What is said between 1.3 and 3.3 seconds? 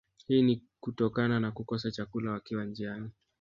na kukosa chakula wakiwa njiani